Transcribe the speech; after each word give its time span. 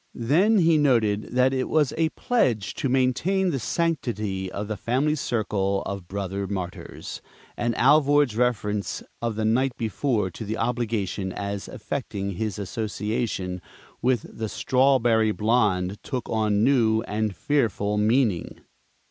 Then 0.15 0.57
he 0.57 0.79
noted 0.79 1.33
that 1.35 1.53
it 1.53 1.69
was 1.69 1.93
a 1.95 2.09
pledge 2.09 2.73
to 2.73 2.89
maintain 2.89 3.51
the 3.51 3.59
sanctity 3.59 4.51
of 4.51 4.67
the 4.67 4.75
family 4.75 5.13
circle 5.13 5.83
of 5.83 6.07
brother 6.07 6.47
Martyrs, 6.47 7.21
and 7.55 7.77
Alvord's 7.77 8.35
reference 8.35 9.03
of 9.21 9.35
the 9.35 9.45
night 9.45 9.77
before 9.77 10.31
to 10.31 10.43
the 10.43 10.57
obligation 10.57 11.31
as 11.31 11.67
affecting 11.67 12.31
his 12.31 12.57
association 12.57 13.61
with 14.01 14.25
the 14.27 14.49
"strawberry 14.49 15.31
blonde" 15.31 15.99
took 16.01 16.27
on 16.27 16.63
new 16.63 17.03
and 17.03 17.35
fearful 17.35 17.99
meaning. 17.99 18.59